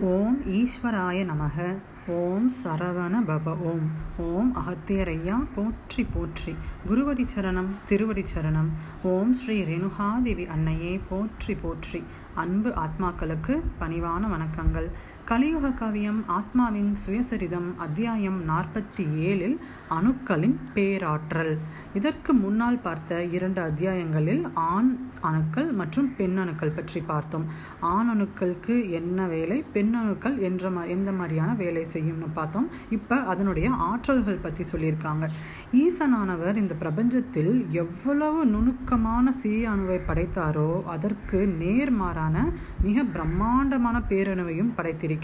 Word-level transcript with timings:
ஓம் 0.00 0.40
ஈஸ்வராய 0.46 1.26
நமக. 1.26 1.76
ஓம் 2.06 2.50
சரவண 2.64 3.20
பவ. 3.26 3.56
ஓம். 3.56 3.90
ஓம் 4.18 4.56
அகத்தியரையா. 4.56 5.46
போற்றி 5.54 6.06
போற்றி. 6.14 6.56
குருவடி 6.88 7.26
சரணம் 7.34 7.66
திருவடி 7.86 8.24
சரணம். 8.34 8.68
ஓம் 9.02 9.32
ஸ்ரீ 9.32 9.62
ரேணுகாதேவி 9.62 10.46
அன்னையே. 10.46 11.00
போற்றி 11.08 11.54
போற்றி. 11.54 12.04
அன்பு 12.34 12.74
ஆத்மாக்களுக்கு 12.76 13.60
பணிவான 13.80 14.28
வணக்கங்கள். 14.28 14.90
கலியுக 15.28 15.68
காவியம் 15.70 16.24
ஆத்மாவின் 16.26 16.92
சுயசரிதம் 17.06 17.66
அத்தியாயம் 17.76 18.38
நாற்பத்தி 18.48 19.02
ஏழில் 19.30 19.56
அணுக்களின் 19.96 20.54
பேராற்றல். 20.74 21.58
இதற்கு 21.94 22.32
முன்னால் 22.32 22.78
பார்த்த 22.78 23.24
இரண்டு 23.24 23.60
அத்தியாயங்களில் 23.62 24.50
ஆண் 24.54 24.96
அணுக்கள் 25.20 25.68
மற்றும் 25.72 26.14
பெண் 26.16 26.36
அணுக்கள் 26.36 26.70
பற்றி 26.70 27.00
பார்த்தோம். 27.00 27.44
ஆண் 27.80 28.10
அணுக்களுக்கு 28.14 28.90
என்ன 28.90 29.26
வேலை 29.26 29.64
பெண் 29.72 29.94
அணுக்கள் 29.94 30.38
என்ற 30.38 30.70
மா 30.70 30.82
எந்த 30.84 31.12
மாதிரியான 31.12 31.54
வேலை 31.54 31.86
செய்யும்னு 31.92 32.28
பார்த்தோம். 32.34 32.68
இப்போ 32.90 33.16
அதனுடைய 33.16 33.70
ஆற்றல்கள் 33.70 34.42
பற்றி 34.42 34.64
சொல்லியிருக்காங்க. 34.72 35.28
ஈசனானவர் 35.72 36.56
இந்த 36.56 36.74
பிரபஞ்சத்தில் 36.82 37.66
எவ்வளவு 37.68 38.46
நுணுக்கமான 38.46 39.30
சிறிய 39.32 39.70
அணுவை 39.70 40.00
படைத்தாரோ 40.08 40.84
அதற்கு 40.84 41.56
நேர்மாறான 41.60 42.52
மிக 42.82 43.02
பிரம்மாண்டமான 43.02 44.02
பேரணுவையும் 44.08 44.74
படைத்திருக்கிறார். 44.76 45.16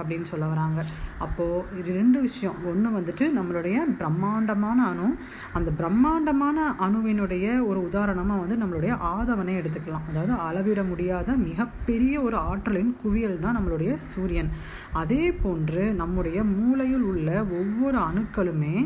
அப்படின்னு 0.00 0.26
சொல்ல 0.32 0.44
வராங்க. 0.52 0.80
அப்போது 1.24 1.62
இது 1.80 1.90
ரெண்டு 2.00 2.18
விஷயம். 2.26 2.56
ஒன்று 2.70 2.88
வந்துட்டு 2.96 3.24
நம்மளுடைய 3.38 3.76
பிரம்மாண்டமான 4.00 4.78
அணு. 4.92 5.08
அந்த 5.58 5.70
பிரம்மாண்டமான 5.80 6.66
அணுவினுடைய 6.86 7.46
ஒரு 7.70 7.80
உதாரணமாக 7.88 8.40
வந்து 8.42 8.58
நம்மளுடைய 8.62 8.94
ஆதவனை 9.14 9.54
எடுத்துக்கலாம். 9.60 10.06
அதாவது 10.10 10.34
அளவிட 10.48 10.82
முடியாத 10.90 11.36
மிகப்பெரிய 11.48 12.14
ஒரு 12.26 12.36
ஆற்றலின் 12.50 12.92
குவியல் 13.02 13.42
தான் 13.44 13.56
நம்மளுடைய 13.58 13.92
சூரியன். 14.10 14.50
அதே 15.02 15.24
போன்று 15.42 15.84
நம்முடைய 16.02 16.38
மூளையில் 16.56 17.06
உள்ள 17.10 17.28
ஒவ்வொரு 17.60 17.98
அணுக்களுமே 18.08 18.76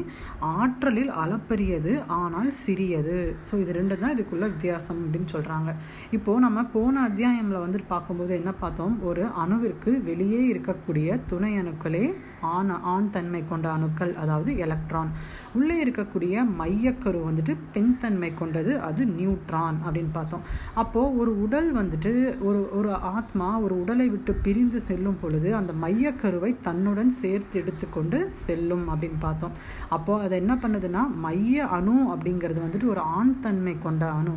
ஆற்றலில் 0.58 1.12
அளப்பரியது 1.22 1.92
ஆனால் 2.20 2.50
சிறியது. 2.64 3.16
ஸோ 3.48 3.55
இது 3.62 3.72
ரெண்டு 3.78 3.94
தான் 4.02 4.14
இதுக்குள்ள 4.16 4.44
வித்தியாசம் 4.55 5.00
அப்படின்னு 5.05 5.28
சொல்கிறாங்க 5.34 5.70
இப்போது 6.16 6.44
நம்ம 6.46 6.64
போன 6.77 7.02
அத்தியாயமில் 7.08 7.64
வந்துட்டு 7.64 7.86
பார்க்கும்போது 7.94 8.33
என்ன 8.40 8.50
பார்த்தோம்? 8.62 8.94
ஒரு 9.08 9.24
அணுவிற்கு 9.42 9.90
வெளியே 10.08 10.38
இருக்கக்கூடிய 10.47 11.19
துணை 11.27 11.53
அணுக்களே 11.61 12.05
ஆண் 12.41 12.72
ஆண் 12.92 13.11
தன்மை 13.11 13.42
கொண்ட 13.48 13.67
அணுக்கள் 13.70 14.12
அதாவது 14.22 14.50
எலக்ட்ரான் 14.56 15.11
உள்ளே 15.53 15.77
இருக்கக்கூடிய 15.84 16.45
மையக்கரு 16.61 17.20
வந்துட்டு 17.28 17.55
பெண் 17.72 17.95
தன்மை 17.98 18.30
கொண்டது 18.34 18.72
அது 18.89 19.05
நியூட்ரான் 19.19 19.78
அப்படின்னு 19.86 20.12
பார்த்தோம். 20.12 20.45
அப்போது 20.75 21.19
ஒரு 21.19 21.33
உடல் 21.42 21.70
வந்துட்டு 21.77 22.12
ஒரு 22.42 22.61
ஒரு 22.78 22.92
ஆத்மா 22.95 23.48
ஒரு 23.58 23.77
உடலை 23.80 24.08
விட்டு 24.08 24.34
பிரிந்து 24.47 24.80
செல்லும் 24.80 25.20
பொழுது 25.20 25.55
அந்த 25.55 25.75
மையக்கருவை 25.84 26.52
தன்னுடன் 26.62 27.12
சேர்த்து 27.23 27.61
எடுத்துக்கொண்டு 27.61 28.20
செல்லும் 28.47 28.86
அப்படின்னு 28.91 29.20
பார்த்தோம். 29.20 29.56
அப்போது 29.89 30.25
அதை 30.25 30.39
என்ன 30.39 30.55
பண்ணுதுன்னா 30.62 31.05
மைய 31.27 31.67
அணு 31.78 31.97
அப்படிங்கிறது 32.14 32.61
வந்துட்டு 32.67 32.86
ஒரு 32.86 33.00
ஆண் 33.19 33.41
தன்மை 33.41 33.77
கொண்ட 33.78 34.05
அணு. 34.12 34.36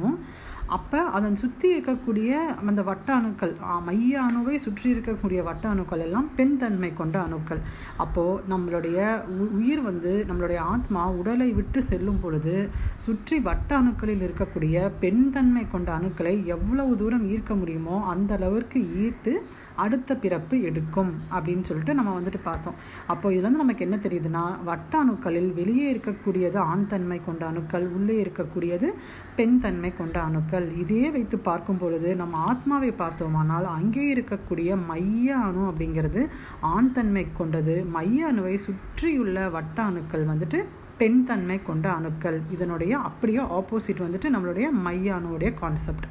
அப்போ 0.71 0.99
அதன் 1.09 1.35
சுற்றி 1.35 1.67
இருக்கக்கூடிய 1.75 2.31
அந்த 2.69 2.81
வட்ட 2.81 3.09
அணுக்கள் 3.13 3.53
மைய 3.85 4.13
அணுவை 4.21 4.55
சுற்றி 4.55 4.87
இருக்கக்கூடிய 4.93 5.39
வட்ட 5.43 5.65
அணுக்கள் 5.69 5.99
எல்லாம் 5.99 6.29
பெண் 6.35 6.57
தன்மை 6.57 6.91
கொண்ட 6.93 7.17
அணுக்கள். 7.21 7.61
அப்போது 7.97 8.41
நம்மளுடைய 8.49 8.99
உயிர் 9.57 9.81
வந்து 9.81 10.11
நம்மளுடைய 10.29 10.59
ஆத்மா 10.73 11.03
உடலை 11.11 11.49
விட்டு 11.51 11.81
செல்லும் 11.81 12.21
பொழுது 12.21 12.55
சுற்றி 12.97 13.39
வட்ட 13.39 13.71
அணுக்களில் 13.81 14.23
இருக்கக்கூடிய 14.27 14.91
பெண் 14.99 15.23
தன்மை 15.29 15.65
கொண்ட 15.71 15.91
அணுக்களை 15.97 16.35
எவ்வளவு 16.45 16.95
தூரம் 16.95 17.27
ஈர்க்க 17.29 17.55
முடியுமோ 17.55 17.97
அந்த 18.05 18.33
அளவிற்கு 18.33 18.79
ஈர்த்து 19.03 19.33
அடுத்த 19.75 20.15
பிறப்பு 20.15 20.61
எடுக்கும் 20.61 21.11
அப்படின்னு 21.33 21.61
சொல்லிட்டு 21.61 21.93
நம்ம 21.93 22.19
வந்துட்டு 22.19 22.39
பார்த்தோம். 22.43 22.77
அப்போ 23.07 23.29
இதுலேருந்து 23.29 23.63
நமக்கு 23.63 23.85
என்ன 23.85 23.97
தெரியுதுன்னா 24.07 24.43
வட்ட 24.63 25.03
அணுக்களில் 25.03 25.53
வெளியே 25.53 25.87
இருக்கக்கூடியது 25.93 26.57
ஆண் 26.57 26.87
தன்மை 26.87 27.19
கொண்ட 27.25 27.45
அணுக்கள் 27.45 27.87
உள்ளே 27.87 28.23
இருக்கக்கூடியது 28.23 28.89
பெண் 29.35 29.59
தன்மை 29.59 29.93
கொண்ட 29.97 30.21
அணுக்கள். 30.21 30.67
இதையே 30.77 31.09
வைத்து 31.09 31.39
பார்க்கும் 31.39 31.77
பொழுது 31.77 32.15
நம்ம 32.15 32.37
ஆத்மாவை 32.37 32.91
பார்த்தோமானால் 32.91 33.65
அங்கே 33.65 34.05
இருக்கக்கூடிய 34.15 34.77
மைய 34.87 35.37
அணு 35.37 35.71
அப்படிங்கிறது 35.71 36.27
ஆண் 36.59 36.91
தன்மை 36.91 37.25
கொண்டது. 37.37 37.85
மைய 37.85 38.29
அணுவை 38.31 38.55
சுற்றியுள்ள 38.67 39.49
வட்ட 39.49 39.81
அணுக்கள் 39.81 40.25
வந்துட்டு 40.25 40.65
பெண் 41.01 41.19
தன்மை 41.29 41.57
கொண்ட 41.69 41.87
அணுக்கள். 41.97 42.39
இதனுடைய 42.55 42.93
அப்படியே 43.09 43.41
ஆப்போசிட் 43.59 44.05
வந்துட்டு 44.05 44.29
நம்மளுடைய 44.35 44.67
மைய 44.85 45.07
அணுவுடைய 45.17 45.51
கான்செப்ட் 45.61 46.07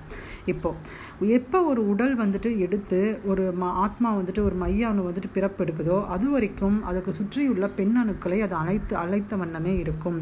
இப்போது 0.53 1.29
எப்போ 1.37 1.59
ஒரு 1.71 1.81
உடல் 1.93 2.15
வந்துட்டு 2.21 2.51
எடுத்து 2.65 2.99
ஒரு 3.31 3.43
ம 3.61 3.65
ஆத்மா 3.83 4.11
வந்துட்டு 4.19 4.43
ஒரு 4.49 4.57
மைய 4.63 4.87
அணு 4.91 5.03
வந்துட்டு 5.09 5.31
பிறப்பெடுக்குதோ 5.35 5.97
அது 6.15 6.27
வரைக்கும் 6.35 6.77
அதுக்கு 6.91 7.11
சுற்றியுள்ள 7.19 7.67
பெண் 7.79 7.97
அணுக்களை 8.03 8.39
அது 8.47 8.55
அழைத்து 8.61 8.95
அழைத்த 9.03 9.37
வண்ணமே 9.41 9.73
இருக்கும். 9.83 10.19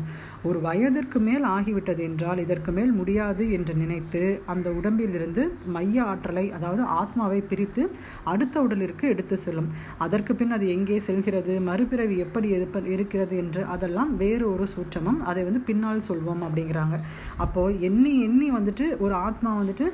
ஒரு 0.48 0.58
வயதிற்கு 0.66 1.18
மேல் 1.26 1.46
ஆகிவிட்டது 1.56 2.02
என்றால் 2.08 2.42
இதற்கு 2.44 2.72
மேல் 2.78 2.92
முடியாது 2.98 3.44
என்று 3.58 3.74
நினைத்து 3.82 4.22
அந்த 4.54 4.68
உடம்பிலிருந்து 4.78 5.44
மைய 5.76 6.08
ஆற்றலை 6.12 6.44
அதாவது 6.58 6.82
ஆத்மாவை 7.00 7.40
பிரித்து 7.52 7.84
அடுத்த 8.32 8.58
உடலிற்கு 8.66 9.04
எடுத்து 9.14 9.38
செல்லும். 9.44 9.70
அதற்கு 10.06 10.34
பின் 10.40 10.56
அது 10.58 10.66
எங்கே 10.76 10.98
செல்கிறது 11.08 11.54
மறுபிறவி 11.70 12.18
எப்படி 12.26 12.50
இருக்கிறது 12.96 13.36
என்று 13.44 13.64
அதெல்லாம் 13.76 14.12
வேறு 14.24 14.44
ஒரு 14.54 14.57
சூட்சமம். 14.64 15.16
அதை 15.16 15.42
வந்து 15.42 15.60
பின்னால் 15.60 16.02
சொல்வோம் 16.08 16.42
அப்படிங்கிறாங்க. 16.48 17.00
அப்போது 17.36 17.80
எண்ணி 17.80 18.20
எண்ணி 18.20 18.50
வந்துட்டு 18.50 18.98
ஒரு 18.98 19.14
ஆத்மா 19.14 19.60
வந்துட்டு 19.60 19.92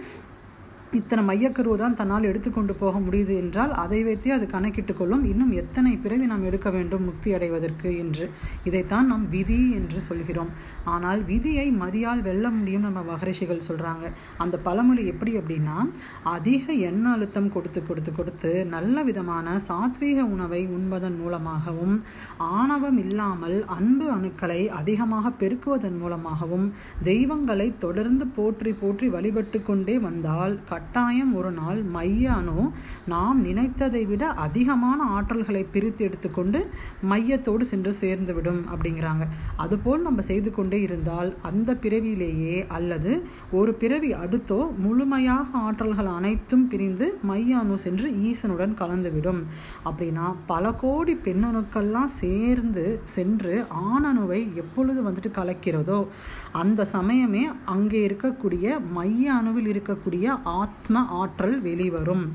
இத்தனை 0.94 1.22
மையக்கருவு 1.24 1.76
தான் 1.76 1.94
தன்னால் 1.94 2.22
எடுத்துக்கொண்டு 2.22 2.74
போக 2.74 2.98
முடியுது 2.98 3.34
என்றால் 3.36 3.72
அதை 3.72 4.02
வைத்தே 4.02 4.30
அது 4.30 4.46
கணக்கிட்டு 4.46 4.94
கொள்ளும் 4.94 5.24
இன்னும் 5.24 5.52
எத்தனை 5.52 5.92
பிறவி 5.96 6.26
நாம் 6.26 6.44
எடுக்க 6.44 6.70
வேண்டும் 6.70 7.04
முக்தி 7.04 7.34
அடைவதற்கு 7.34 7.98
என்று 7.98 8.30
இதைத்தான் 8.64 9.06
நாம் 9.06 9.28
விதி 9.28 9.70
என்று 9.70 10.00
சொல்கிறோம். 10.00 10.50
ஆனால் 10.84 11.24
விதியை 11.24 11.72
மதியால் 11.72 12.22
வெல்ல 12.22 12.50
முடியும் 12.50 12.82
நம்ம 12.82 13.02
மகரிஷிகள் 13.02 13.66
சொல்கிறாங்க 13.68 14.10
அந்த 14.36 14.56
பழமொழி 14.56 15.06
எப்படி 15.06 15.38
அப்படின்னா 15.38 15.76
அதிக 16.22 16.72
எண்ண 16.72 17.10
அழுத்தம் 17.10 17.52
கொடுத்து 17.52 17.82
கொடுத்து 17.86 18.12
கொடுத்து 18.12 18.66
நல்ல 18.66 19.02
விதமான 19.02 19.56
சாத்வீக 19.68 20.20
உணவை 20.20 20.66
உண்பதன் 20.66 21.18
மூலமாகவும் 21.18 22.02
ஆணவம் 22.38 22.98
இல்லாமல் 22.98 23.64
அன்பு 23.66 24.08
அணுக்களை 24.12 24.68
அதிகமாக 24.68 25.30
பெருக்குவதன் 25.30 25.98
மூலமாகவும் 25.98 26.72
தெய்வங்களை 27.02 27.78
தொடர்ந்து 27.78 28.26
போற்றி 28.26 28.72
போற்றி 28.72 29.08
வழிபட்டு 29.08 29.62
கொண்டே 29.62 29.98
வந்தால் 29.98 30.56
கட்டாயம் 30.84 31.34
ஒரு 31.34 31.50
நாள் 31.50 31.82
மைய 31.82 32.32
அணு 32.32 32.72
நாம் 33.06 33.44
நினைத்ததை 33.44 34.06
விட 34.06 34.26
அதிகமான 34.26 35.04
ஆற்றல்களை 35.16 35.66
பிரித்து 35.72 36.04
எடுத்துக்கொண்டு 36.04 36.70
மையத்தோடு 37.08 37.64
சென்று 37.64 37.92
சேர்ந்துவிடும் 38.00 38.60
அப்படிங்கிறாங்க. 38.72 39.24
அதுபோல் 39.56 40.02
நம்ம 40.02 40.22
செய்து 40.22 40.50
கொண்டே 40.50 40.80
இருந்தால் 40.80 41.36
அந்த 41.42 41.74
பிறவியிலேயே 41.74 42.66
அல்லது 42.68 43.24
ஒரு 43.50 43.74
பிறவி 43.74 44.12
அடுத்தோ 44.14 44.76
முழுமையாக 44.76 45.58
ஆற்றல்கள் 45.58 46.10
அனைத்தும் 46.14 46.68
பிரிந்து 46.68 47.18
மைய 47.22 47.56
அணு 47.56 47.78
சென்று 47.78 48.10
ஈசனுடன் 48.10 48.74
கலந்துவிடும் 48.74 49.42
அப்படின்னா 49.84 50.34
பல 50.46 50.72
கோடி 50.72 51.14
பெண்ணணுக்கள்லாம் 51.14 52.14
சேர்ந்து 52.14 53.00
சென்று 53.04 53.64
ஆணணுவை 53.88 54.54
எப்பொழுது 54.54 55.02
வந்துட்டு 55.02 55.32
கலக்கிறதோ 55.32 56.06
அந்த 56.52 56.86
சமயமே 56.92 57.44
அங்கே 57.64 58.06
இருக்கக்கூடிய 58.08 58.66
மைய 58.92 59.32
அணுவில் 59.32 59.70
இருக்கக்கூடிய 59.72 60.26
ஆ 60.46 60.58
ஆத்ம 60.64 61.04
ஆற்றல் 61.20 61.56
வெளிவரும். 61.68 62.26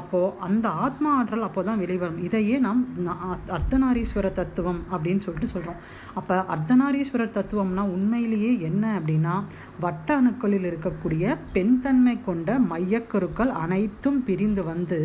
அப்போது 0.00 0.32
அந்த 0.46 0.66
ஆத்ம 0.84 1.04
ஆற்றல் 1.18 1.46
அப்போ 1.46 1.60
தான் 1.68 1.82
வெளிவரும். 1.82 2.22
இதையே 2.26 2.56
நாம் 2.66 2.80
அர்த்தநாரீஸ்வர 3.56 4.26
தத்துவம் 4.40 4.80
அப்படின்னு 4.92 5.24
சொல்லிட்டு 5.26 5.52
சொல்கிறோம் 5.52 5.78
அப்போ 6.18 6.36
அர்த்தநாரீஸ்வரர் 6.54 7.36
தத்துவம்னா 7.36 7.84
உண்மையிலேயே 7.94 8.50
என்ன 8.68 8.84
அப்படின்னா 8.98 9.34
வட்ட 9.84 10.08
அணுக்களில் 10.20 10.66
இருக்கக்கூடிய 10.70 11.24
பெண் 11.54 11.74
தன்மை 11.84 12.14
கொண்ட 12.28 12.50
மையக்கருக்கள் 12.72 13.52
அனைத்தும் 13.62 14.20
பிரிந்து 14.28 14.62
வந்து 14.70 15.00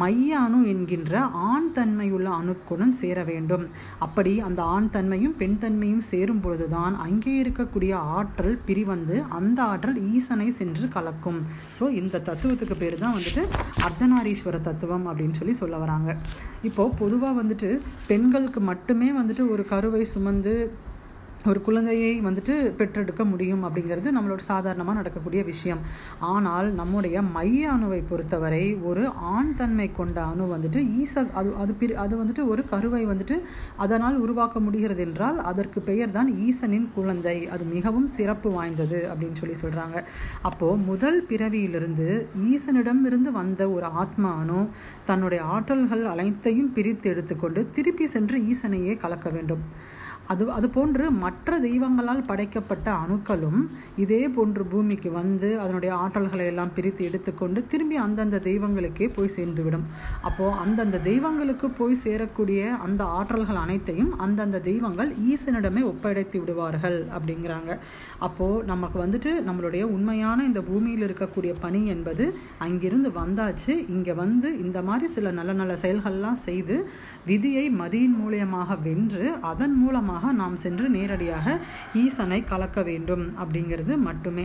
மைய 0.00 0.30
அணு 0.44 0.58
என்கின்ற 0.72 1.20
ஆண் 1.50 1.68
தன்மையுள்ள 1.78 2.28
அணுக்குடன் 2.40 2.94
சேர 3.00 3.18
வேண்டும். 3.30 3.64
அப்படி 4.06 4.32
அந்த 4.48 4.60
ஆண் 4.74 4.90
தன்மையும் 4.96 5.36
பெண் 5.40 5.58
தன்மையும் 5.62 6.04
சேரும் 6.10 6.42
பொழுதுதான் 6.44 6.94
அங்கே 7.06 7.34
இருக்கக்கூடிய 7.42 7.92
ஆற்றல் 8.18 8.58
பிரிவந்து 8.68 9.16
அந்த 9.38 9.58
ஆற்றல் 9.72 10.00
ஈசனை 10.14 10.48
சென்று 10.60 10.86
கலக்கும். 10.96 11.40
ஸோ 11.78 11.84
இந்த 12.00 12.07
தத்துவத்துக்கு 12.16 12.74
பேர் 12.78 12.98
தான் 12.98 13.14
வந்துட்டு 13.14 13.42
அர்த்தநாரீஸ்வர 13.80 14.60
தத்துவம் 14.60 15.06
அப்படின்னு 15.06 15.34
சொல்லி 15.34 15.54
சொல்ல 15.54 15.76
வராங்க. 15.76 16.16
இப்போது 16.62 16.94
பொதுவாக 16.98 17.42
வந்துட்டு 17.42 17.80
பெண்களுக்கு 18.06 18.60
மட்டுமே 18.60 19.10
வந்துட்டு 19.10 19.50
ஒரு 19.50 19.64
கருவை 19.64 20.04
சுமந்து 20.04 20.72
ஒரு 21.50 21.60
குழந்தையை 21.66 22.10
வந்துட்டு 22.26 22.54
பெற்றெடுக்க 22.78 23.22
முடியும் 23.24 23.62
அப்படிங்கிறது 23.66 24.08
நம்மளோட 24.16 24.42
சாதாரணமாக 24.48 24.96
நடக்கக்கூடிய 24.98 25.42
விஷயம். 25.50 25.82
ஆனால் 26.30 26.68
நம்முடைய 26.80 27.16
மைய 27.36 27.70
அணுவை 27.74 28.00
பொறுத்தவரை 28.10 28.64
ஒரு 28.90 29.04
ஆண் 29.34 29.52
தன்மை 29.60 29.86
கொண்ட 29.98 30.18
அணு 30.30 30.44
வந்துட்டு 30.54 30.80
ஈச 31.00 31.24
அது 31.40 31.50
அது 31.62 31.72
பிரி 31.80 31.94
அது 32.04 32.14
வந்துட்டு 32.20 32.44
ஒரு 32.52 32.62
கருவை 32.72 33.02
வந்துட்டு 33.06 33.36
அதனால் 33.84 34.16
உருவாக்க 34.24 34.60
முடிகிறது 34.60 35.02
என்றால் 35.06 35.38
அதற்கு 35.50 35.80
பெயர் 35.88 36.14
தான் 36.16 36.30
ஈசனின் 36.46 36.88
குழந்தை. 36.96 37.36
அது 37.54 37.64
மிகவும் 37.74 38.08
சிறப்பு 38.16 38.50
வாய்ந்தது 38.56 39.00
அப்படின்னு 39.10 39.40
சொல்லி 39.42 39.56
சொல்கிறாங்க 39.62 39.96
அப்போது 40.50 40.82
முதல் 40.90 41.20
பிறவியிலிருந்து 41.30 42.08
ஈசனிடமிருந்து 42.52 43.32
வந்த 43.40 43.70
ஒரு 43.76 43.88
ஆத்மா 44.02 44.32
அணு 44.42 44.60
தன்னுடைய 45.10 45.42
ஆற்றல்கள் 45.56 46.04
அனைத்தையும் 46.14 46.72
பிரித்து 46.78 47.08
எடுத்துக்கொண்டு 47.14 47.62
திருப்பி 47.78 48.08
சென்று 48.16 48.38
ஈசனையே 48.52 48.94
கலக்க 49.04 49.28
வேண்டும். 49.28 49.64
அது 50.32 50.44
அது 50.56 50.68
போன்று 50.76 51.04
மற்ற 51.22 51.58
தெய்வங்களால் 51.66 52.22
படைக்கப்பட்ட 52.30 52.88
அணுக்களும் 53.02 53.60
இதே 54.04 54.20
போன்று 54.36 54.62
பூமிக்கு 54.72 55.10
வந்து 55.18 55.48
அதனுடைய 55.62 55.92
ஆற்றல்களை 56.02 56.46
எல்லாம் 56.52 56.72
பிரித்து 56.76 57.02
எடுத்துக்கொண்டு 57.08 57.60
திரும்பி 57.72 57.96
அந்தந்த 58.06 58.40
தெய்வங்களுக்கே 58.48 59.06
போய் 59.16 59.34
சேர்ந்துவிடும். 59.36 59.86
அப்போது 60.28 60.58
அந்தந்த 60.64 60.98
தெய்வங்களுக்கு 61.08 61.68
போய் 61.78 61.96
சேரக்கூடிய 62.04 62.60
அந்த 62.86 63.02
ஆற்றல்கள் 63.18 63.60
அனைத்தையும் 63.64 64.12
அந்தந்த 64.26 64.60
தெய்வங்கள் 64.68 65.12
ஈசனிடமே 65.32 65.84
ஒப்படைத்து 65.92 66.36
விடுவார்கள் 66.42 66.98
அப்படிங்கிறாங்க. 67.16 67.70
அப்போது 68.28 68.64
நமக்கு 68.72 68.98
வந்துட்டு 69.04 69.32
நம்மளுடைய 69.48 69.82
உண்மையான 69.96 70.44
இந்த 70.50 70.62
பூமியில் 70.70 71.06
இருக்கக்கூடிய 71.08 71.54
பணி 71.64 71.82
என்பது 71.94 72.26
அங்கிருந்து 72.66 73.12
வந்தாச்சு. 73.20 73.72
இங்கே 73.96 74.16
வந்து 74.22 74.50
இந்த 74.66 74.78
மாதிரி 74.90 75.08
சில 75.16 75.30
நல்ல 75.40 75.52
நல்ல 75.62 75.76
செயல்கள்லாம் 75.84 76.40
செய்து 76.46 76.78
விதியை 77.30 77.64
மதியின் 77.80 78.18
மூலியமாக 78.20 78.76
வென்று 78.84 79.26
அதன் 79.48 79.74
மூலமாக 79.80 80.17
நாம் 80.40 80.56
சென்று 80.64 80.86
நேரடியாக 80.96 81.56
ஈசனை 82.02 82.40
கலக்க 82.52 82.82
வேண்டும் 82.90 83.24
அப்படிங்கிறது 83.42 83.96
மட்டுமே. 84.08 84.44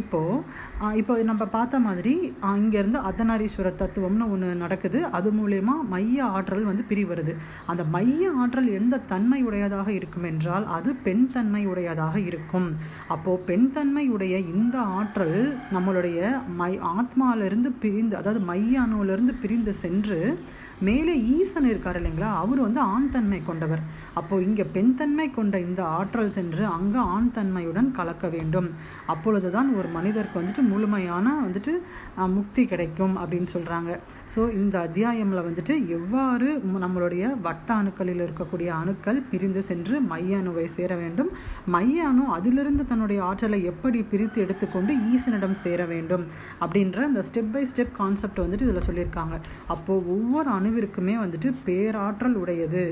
இப்போது 0.00 1.00
இப்போ 1.00 1.14
நம்ம 1.30 1.44
பார்த்த 1.56 1.80
மாதிரி 1.86 2.14
இங்கேருந்து 2.60 3.00
அர்த்தநாரீஸ்வரர் 3.08 3.80
தத்துவம்னு 3.82 4.30
ஒன்று 4.34 4.50
நடக்குது. 4.64 5.00
அது 5.18 5.30
மூலயமா 5.40 5.76
மைய 5.94 6.24
ஆற்றல் 6.36 6.68
வந்து 6.70 6.86
பிரிவருது. 6.90 7.34
அந்த 7.66 7.84
மைய 7.96 8.30
ஆற்றல் 8.42 8.70
எந்த 8.80 9.02
தன்மை 9.12 9.40
உடையதாக 9.48 9.88
இருக்கும் 9.98 10.28
என்றால் 10.32 10.66
அது 10.78 10.90
பெண் 11.06 11.26
தன்மை 11.36 11.62
உடையதாக 11.72 12.16
இருக்கும். 12.30 12.68
அப்போது 13.16 13.44
பெண் 13.50 13.68
தன்மை 13.76 14.04
உடைய 14.16 14.38
இந்த 14.54 14.76
ஆற்றல் 14.98 15.38
நம்மளுடைய 15.76 16.20
மை 16.60 16.72
ஆத்மாவிலிருந்து 16.96 17.70
பிரிந்து 17.84 18.16
அதாவது 18.16 18.42
மைய 18.50 18.80
அணுவிலிருந்து 18.80 19.34
பிரிந்து 19.42 19.72
சென்று 19.84 20.20
மேலே 20.86 21.12
ஈசன் 21.34 21.66
இருக்கார் 21.70 21.98
இல்லைங்களா? 21.98 22.28
அவர் 22.42 22.60
வந்து 22.64 22.80
ஆண் 22.92 23.10
தன்மை 23.14 23.38
கொண்டவர். 23.48 23.82
அப்போது 24.18 24.44
இங்கே 24.46 24.64
பெண் 24.76 24.90
தன்மை 25.00 25.11
கொண்ட 25.36 25.56
இந்த 25.66 25.82
ஆற்றல் 25.98 26.34
சென்று 26.36 26.64
அங்கே 26.76 27.00
ஆண் 27.14 27.28
தன்மையுடன் 27.36 27.88
கலக்க 27.98 28.26
வேண்டும். 28.34 28.68
அப்பொழுது 29.12 29.48
தான் 29.56 29.70
ஒரு 29.78 29.88
மனிதருக்கு 29.96 30.40
வந்துட்டு 30.40 30.64
முழுமையான 30.72 31.34
வந்துட்டு 31.44 31.74
முக்தி 32.36 32.64
கிடைக்கும் 32.72 33.14
அப்படின்னு 33.22 33.48
சொல்கிறாங்க 33.54 33.90
ஸோ 34.34 34.40
இந்த 34.60 34.76
அத்தியாயமில் 34.86 35.44
வந்துட்டு 35.48 35.74
எவ்வாறு 35.98 36.48
நம்மளுடைய 36.84 37.24
வட்ட 37.46 37.68
அணுக்களில் 37.80 38.22
இருக்கக்கூடிய 38.26 38.68
அணுக்கள் 38.80 39.20
பிரிந்து 39.30 39.62
சென்று 39.70 39.96
மைய 40.12 40.40
அணுவை 40.42 40.66
சேர 40.76 40.92
வேண்டும் 41.02 41.30
மைய 41.76 42.08
அணு 42.10 42.24
அதிலிருந்து 42.36 42.84
தன்னுடைய 42.92 43.20
ஆற்றலை 43.30 43.60
எப்படி 43.72 44.00
பிரித்து 44.12 44.38
எடுத்துக்கொண்டு 44.44 44.94
ஈசனிடம் 45.12 45.58
சேர 45.64 45.80
வேண்டும் 45.94 46.24
அப்படின்ற 46.62 47.00
அந்த 47.10 47.22
ஸ்டெப் 47.28 47.52
பை 47.54 47.64
ஸ்டெப் 47.72 47.96
கான்செப்ட் 48.00 48.42
வந்துட்டு 48.44 48.66
இதில் 48.68 48.86
சொல்லியிருக்காங்க. 48.88 49.36
அப்போது 49.74 50.06
ஒவ்வொரு 50.14 50.50
அணுவிற்குமே 50.58 51.16
வந்துட்டு 51.24 51.50
பேராற்றல் 51.66 52.38
உடையது. 52.42 52.84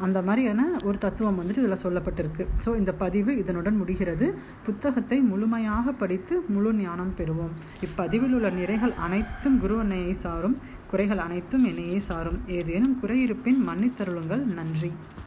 அந்த 0.00 0.22
மாதிரியான 0.22 0.62
ஒரு 0.84 0.98
தத்துவம் 0.98 1.38
வந்துட்டு 1.40 1.62
இதில் 1.62 1.82
சொல்லப்பட்டிருக்கு. 1.82 2.46
ஸோ 2.64 2.76
இந்த 2.76 2.92
பதிவு 2.92 3.36
இதனுடன் 3.36 3.76
முடிகிறது. 3.76 4.38
புத்தகத்தை 4.64 5.20
முழுமையாக 5.20 5.92
படித்து 5.92 6.44
முழு 6.48 6.72
ஞானம் 6.74 7.14
பெறுவோம். 7.18 7.54
இப்பதிவில் 7.86 8.34
உள்ள 8.38 8.50
நிறைகள் 8.50 8.94
அனைத்தும் 8.94 9.58
குரு 9.58 9.78
அன்னையை 9.78 10.12
சாரும். 10.12 10.56
குறைகள் 10.90 11.18
அனைத்தும் 11.18 11.64
என்னையே 11.64 11.98
சாரும். 11.98 12.40
ஏதேனும் 12.46 13.00
குறை 13.00 13.22
இருப்பின் 13.22 13.68
மன்னித்தருளுங்கள். 13.68 14.44
நன்றி. 14.58 14.92